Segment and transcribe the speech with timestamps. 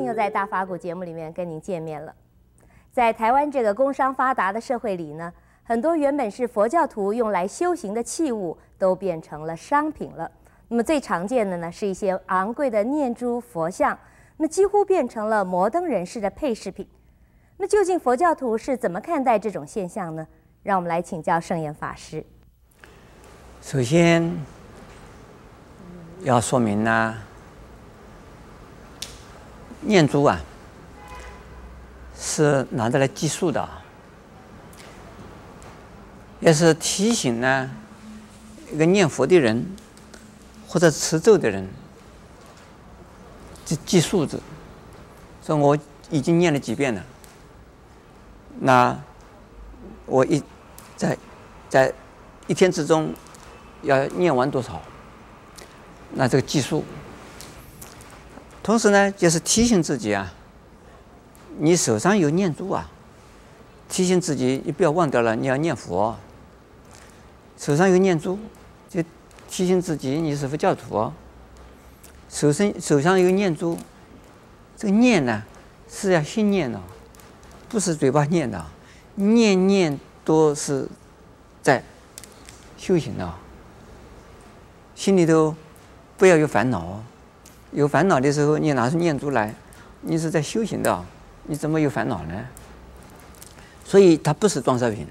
[0.00, 2.14] 又在大法古节目里面跟您见面了。
[2.90, 5.32] 在台湾这个工商发达的社会里呢，
[5.62, 10.30] 很多原本是佛教徒用来修行的器物，都变成了商品了。
[10.68, 13.98] 那么最常见的呢，是一些昂贵的念珠佛像，
[14.36, 16.86] 那几乎变成了摩登人士的配饰品。
[17.58, 20.26] 那究竟佛教徒是怎么看待这种现象呢？
[20.62, 22.24] 让我们来请教圣严法师。
[23.60, 24.32] 首先
[26.20, 27.16] 要说明呢，
[29.82, 30.40] 念珠啊
[32.18, 33.68] 是拿着来计数的，
[36.40, 37.70] 也是提醒呢
[38.72, 39.66] 一个念佛的人
[40.68, 41.68] 或者持咒的人，
[43.64, 44.40] 记记数字，
[45.44, 45.76] 说我
[46.10, 47.02] 已经念了几遍了。
[48.60, 48.96] 那
[50.06, 50.42] 我一
[50.96, 51.18] 在
[51.68, 51.92] 在
[52.46, 53.12] 一天之中
[53.82, 54.80] 要念完多少？
[56.14, 56.84] 那这个计数。
[58.62, 60.32] 同时呢，就是提醒自己啊，
[61.58, 62.88] 你手上有念珠啊，
[63.88, 66.16] 提醒自己你不要忘掉了，你要念佛。
[67.58, 68.38] 手上有念珠，
[68.88, 69.02] 就
[69.48, 71.12] 提醒自己你是佛教徒。
[72.28, 73.76] 手身手上有念珠，
[74.76, 75.42] 这个念呢
[75.88, 76.80] 是要心念的。
[77.68, 78.64] 不是嘴巴念的，
[79.14, 80.86] 念念都是
[81.62, 81.82] 在
[82.76, 83.34] 修行的。
[84.94, 85.54] 心里头
[86.16, 87.04] 不要有烦恼哦，
[87.72, 89.54] 有烦恼的时候，你拿出念珠来，
[90.02, 91.04] 你是在修行的，
[91.44, 92.34] 你怎么有烦恼呢？
[93.84, 95.06] 所以它不是装饰品，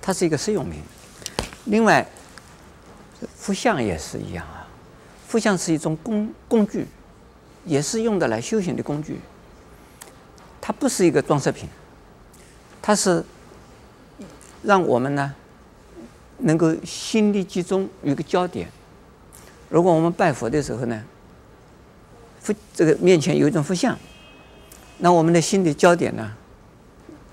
[0.00, 0.80] 它是一个实用品。
[1.64, 2.06] 另外，
[3.36, 4.66] 佛像也是一样啊，
[5.26, 6.86] 佛像是一种工工具，
[7.64, 9.18] 也是用的来修行的工具，
[10.60, 11.68] 它不是一个装饰品。
[12.80, 13.24] 它是
[14.62, 15.34] 让我们呢
[16.38, 18.68] 能够心力集中有个焦点。
[19.68, 21.02] 如果我们拜佛的时候呢，
[22.44, 23.98] 佛这个面前有一种佛像，
[24.98, 26.30] 那我们的心的焦点呢，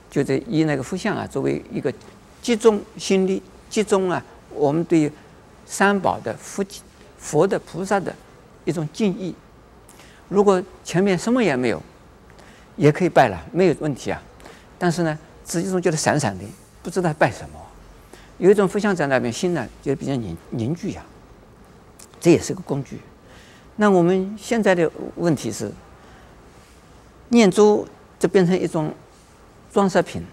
[0.09, 1.93] 就在以那个佛像啊作为一个
[2.41, 5.11] 集中心力集中啊，我们对
[5.67, 6.65] 三宝的佛
[7.19, 8.15] 佛的菩萨的
[8.65, 9.35] 一种敬意。
[10.29, 11.83] 如果前面什么也没有，
[12.75, 14.19] 也可以拜了，没有问题啊。
[14.79, 15.19] 但是呢。
[15.43, 16.45] 实际上觉得闪闪的，
[16.81, 17.59] 不知道拜什么。
[18.37, 21.03] 有一种佛像在那边，心呢就比较凝凝聚呀。
[22.21, 22.97] 这也是个工具。
[23.81, 25.71] 那我们现在的问题是，
[27.29, 27.83] 念珠
[28.19, 28.93] 就变成一种
[29.73, 30.23] 装饰品，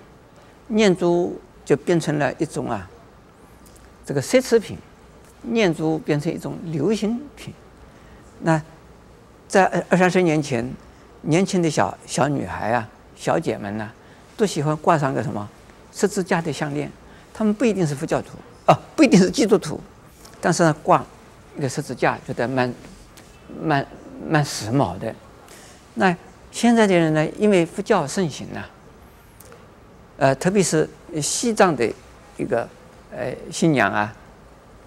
[0.67, 2.87] 念珠就变成了一种啊，
[4.05, 4.77] 这个奢侈品，
[5.41, 7.55] 念珠变成一种流行品。
[8.41, 8.63] 那
[9.49, 10.71] 在二三十年前，
[11.23, 12.87] 年轻的小小女孩啊，
[13.17, 13.91] 小姐们呢？
[14.37, 15.49] 都喜欢挂上个什么
[15.91, 16.93] 十字架的项链，
[17.33, 18.37] 他们不一定是佛教徒
[18.67, 19.81] 啊，不一定是基督徒，
[20.39, 21.03] 但是呢，挂
[21.57, 22.71] 一个十字架觉得蛮
[23.63, 23.87] 蛮
[24.29, 25.15] 蛮时髦的。
[25.95, 26.17] 那
[26.51, 28.65] 现在的人呢，因为佛教盛行呢，
[30.19, 30.89] 呃，特别是
[31.23, 31.89] 西藏的
[32.37, 32.69] 一个
[33.11, 34.15] 呃信仰啊，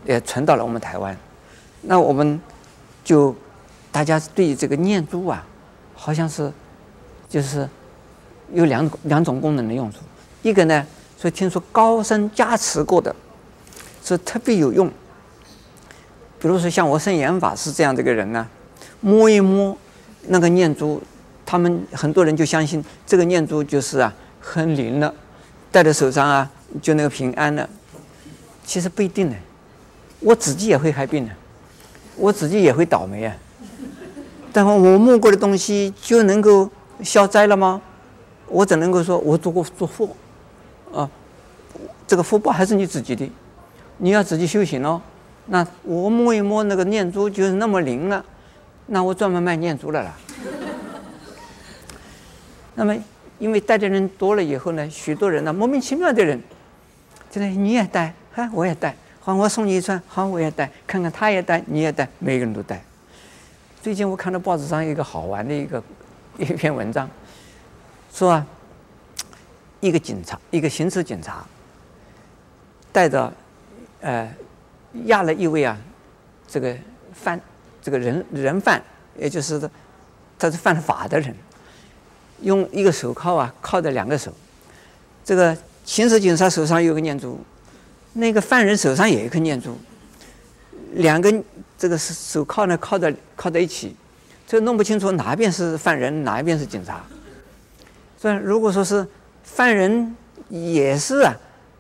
[0.06, 1.16] 也传到了我们台湾，
[1.82, 2.40] 那我们
[3.04, 3.36] 就
[3.92, 5.46] 大家对于这个念珠啊，
[5.96, 6.52] 好像是
[7.30, 7.68] 就是。
[8.54, 10.00] 有两两种功能的用处，
[10.42, 10.86] 一个呢，
[11.18, 13.16] 所以听说高僧加持过的，
[14.04, 14.92] 是特别有用。
[16.42, 18.48] 比如说像我圣严法师这样的一个人呢，
[19.00, 19.78] 摸一摸
[20.28, 21.00] 那个念珠，
[21.46, 25.14] 他们很多人就相信这个念珠就是啊很灵了，
[25.72, 26.50] 戴在手上啊
[26.82, 27.70] 就那个平安了。
[28.66, 29.36] 其实不一定呢，
[30.20, 31.32] 我自己也会害病的，
[32.16, 33.36] 我自己也会倒霉啊。
[34.52, 36.68] 但我摸过的东西就能够
[37.04, 37.80] 消灾了吗？
[38.48, 40.16] 我只能够说，我做过做福，
[40.92, 41.08] 啊，
[42.08, 43.32] 这个福报还是你自己的，
[43.98, 45.00] 你要自己修行哦。
[45.48, 48.24] 那我摸一摸那个念珠，就是那么灵了，
[48.86, 50.14] 那我专门卖念珠了。
[52.76, 52.96] 那么，
[53.40, 56.42] 因为戴的人多了以后呢，许多人呢，莫名其妙的人，
[57.30, 62.82] 就是你也戴，哈，我也戴，好，我送你一串，好，我也戴，看看他也戴，你也戴，每个人都戴。
[63.82, 65.84] 最近我看到报纸上一个好玩的一个
[66.38, 67.10] 一篇文章。
[68.14, 68.46] 说啊，
[69.80, 71.46] 一个警察，一个刑事警察，
[72.92, 73.32] 带着
[74.02, 74.30] 呃
[75.06, 75.78] 押了一位啊，
[76.48, 76.76] 这个
[77.14, 77.40] 犯
[77.82, 78.82] 这个人人犯，
[79.18, 79.60] 也就是
[80.38, 81.36] 他是犯了法的人，
[82.42, 84.34] 用一个手铐啊铐着两个手，
[85.24, 87.40] 这个刑事警察手上有个念珠，
[88.14, 89.78] 那个犯人手上也有一颗念珠，
[90.94, 91.34] 两个
[91.78, 93.96] 这个手铐呢铐在铐在一起，
[94.46, 97.04] 这弄不清楚哪一边是犯人，哪一边是警察。
[98.18, 99.08] 所以，如果说是
[99.44, 100.16] 犯人
[100.50, 101.36] 也是啊，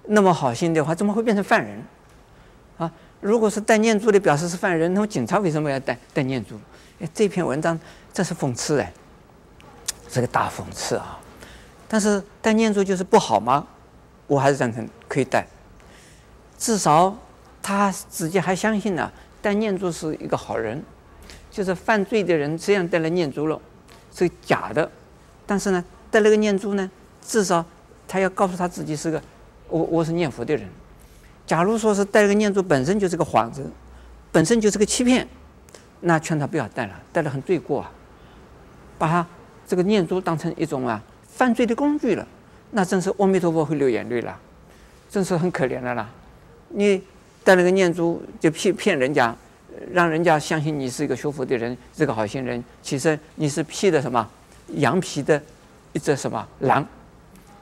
[0.08, 1.80] 那么好心的话，怎么会变成犯人？
[3.22, 6.60] 如果是戴念珠的表示是犯人，那么警察为什么要戴戴念珠？
[7.00, 7.80] 哎，这篇文章
[8.12, 8.92] 这是讽刺哎，
[10.10, 11.20] 这个大讽刺啊！
[11.88, 13.68] 但是戴念珠就是不好吗？
[14.28, 15.48] 我还是赞成可以戴，
[16.58, 17.16] 至少
[17.62, 20.84] 他自己还相信呢、戴念珠是一个好人，
[21.52, 23.62] 就是犯罪的人这样戴了念珠了，
[24.16, 24.90] 是假的，
[25.46, 26.90] 但是呢，戴了个念珠呢，
[27.22, 27.64] 至少
[28.08, 29.22] 他要告诉他自己是个
[29.68, 30.68] 我我是念佛的人。
[31.46, 33.70] 假如说是戴了个念珠本身就是个幌子，
[34.32, 35.28] 本身就是个欺骗，
[36.00, 37.92] 那劝他不要戴了，戴了很罪过啊，
[38.98, 39.26] 把他。
[39.68, 42.28] 这个念珠当成一种啊犯罪的工具了，
[42.72, 44.38] 那真是阿弥陀佛会流眼泪了，
[45.10, 46.10] 真是很可怜的啦。
[46.68, 47.02] 你
[47.42, 49.34] 戴了个念珠就骗骗人家，
[49.94, 54.30] 让人家相信你是一个学佛的人，是个好心人，其实你是披的什么
[54.74, 55.42] 羊皮的
[55.94, 56.86] 一只什么狼，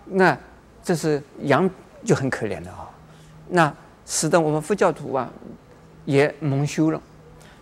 [0.05, 0.35] 那
[0.83, 1.69] 这是羊
[2.03, 2.88] 就很可怜的啊，
[3.49, 3.73] 那
[4.05, 5.29] 使得我们佛教徒啊
[6.05, 7.01] 也蒙羞了，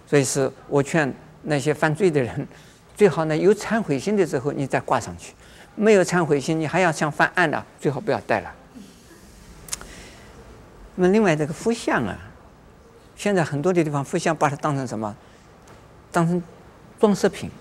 [0.05, 1.13] 所以是我劝
[1.43, 2.47] 那些犯罪的人。
[2.95, 5.33] 最好呢，有忏悔心的时候你再挂上去，
[5.75, 8.51] 没有忏悔心，你还要想犯案的，最好不要戴了。
[10.95, 12.17] 那么另外这个佛像啊，
[13.15, 15.15] 现在很多的地方佛像把它当成什么？
[16.11, 16.41] 当成
[16.99, 17.51] 装饰品，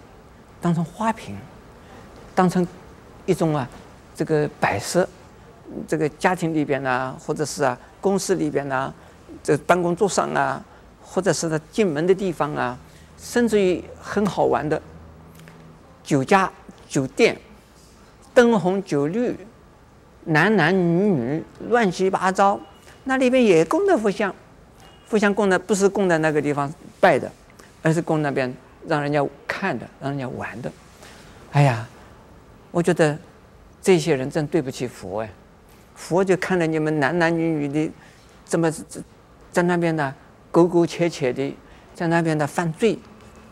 [0.61, 1.37] 当成花瓶，
[2.35, 2.67] 当成
[3.27, 3.69] 一种啊
[4.15, 5.07] 这个摆设，
[5.87, 8.95] 这个家庭里边呢、啊，或者是啊公司里边呢、啊，
[9.43, 10.65] 这、办公桌上啊，
[11.03, 12.79] 或者是他进门的地方啊，
[13.19, 14.81] 甚至于很好玩的。
[16.05, 16.49] 酒家、
[16.89, 17.37] 酒店，
[18.33, 19.37] 灯红酒绿，
[20.27, 22.61] 男男女女乱七八糟，
[23.03, 24.33] 那里边也供的佛像，
[25.09, 27.29] 佛像供的不是供在那个地方拜的，
[27.83, 28.55] 而是供那边
[28.87, 30.71] 让人家看的、让人家玩的。
[31.51, 31.85] 哎呀，
[32.71, 33.19] 我觉得
[33.83, 35.31] 这些人真对不起佛哎，
[35.97, 37.93] 佛就看着你们男男女女的
[38.45, 38.71] 怎么
[39.51, 40.15] 在那边呢
[40.53, 41.57] 苟苟且且的，
[41.95, 42.99] 在那边的犯罪，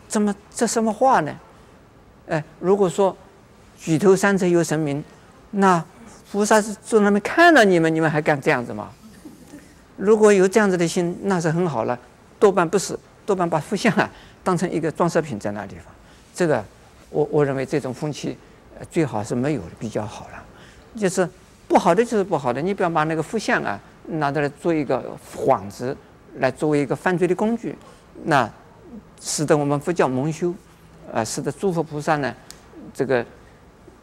[0.07, 1.35] 怎么这什么话呢？
[2.27, 3.15] 哎，如果说
[3.77, 5.03] 举头三尺有神明，
[5.51, 5.83] 那
[6.31, 8.89] 菩萨是坐那边看了你们，你们还敢这样子吗？
[9.97, 11.97] 如果有这样子的心，那是很好了。
[12.39, 14.09] 多半不是，多半把佛像啊
[14.43, 15.85] 当成一个装饰品在那地方。
[16.33, 16.63] 这个，
[17.09, 18.37] 我我认为这种风气，
[18.91, 20.43] 最好是没有的比较好了。
[20.97, 21.27] 就是
[21.67, 25.03] 不好的就是不好的，你不要把那个佛像啊拿着来做一个
[25.35, 25.95] 幌子，
[26.37, 27.75] 来作为一个犯罪的工具，
[28.23, 28.49] 那
[29.19, 30.53] 使得我们佛教蒙羞。
[31.13, 32.35] 啊，使得诸佛菩萨呢，
[32.91, 33.23] 这个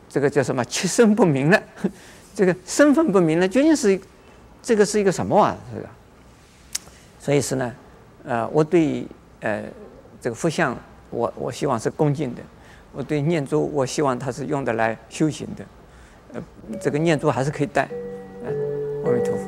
[0.08, 0.64] 这个叫什么？
[0.66, 1.62] 七身不明了，
[2.32, 4.00] 这个身份不明了，究竟是
[4.62, 5.54] 这个是一个什么啊？
[5.74, 5.88] 这个，
[7.18, 7.74] 所以是呢，
[8.24, 9.04] 呃，我对
[9.40, 9.64] 呃
[10.20, 10.78] 这个佛像，
[11.10, 12.40] 我我希望是恭敬的；
[12.92, 15.64] 我对念珠，我希望它是用的来修行的。
[16.34, 16.42] 呃，
[16.80, 17.88] 这个念珠还是可以戴。
[19.04, 19.41] 阿弥陀佛。